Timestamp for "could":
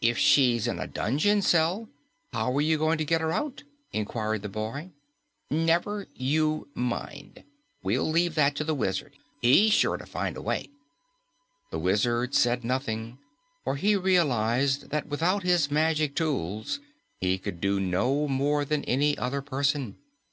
17.38-17.60